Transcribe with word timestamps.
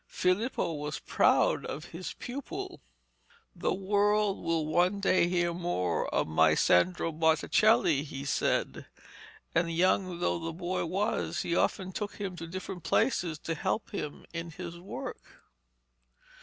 Filippo 0.07 0.73
was 0.73 0.97
proud 0.97 1.63
of 1.63 1.85
his 1.93 2.13
pupil. 2.13 2.81
'The 3.55 3.71
world 3.75 4.39
will 4.39 4.65
one 4.65 4.99
day 4.99 5.27
hear 5.27 5.53
more 5.53 6.07
of 6.11 6.27
my 6.27 6.55
Sandro 6.55 7.11
Botticelli,' 7.11 8.01
he 8.01 8.25
said; 8.25 8.87
and, 9.53 9.71
young 9.71 10.19
though 10.19 10.39
the 10.39 10.53
boy 10.53 10.83
was, 10.85 11.43
he 11.43 11.55
often 11.55 11.91
took 11.91 12.15
him 12.15 12.35
to 12.37 12.47
different 12.47 12.81
places 12.81 13.37
to 13.37 13.53
help 13.53 13.91
him 13.91 14.25
in 14.33 14.49
his 14.49 14.79
work. 14.79 15.21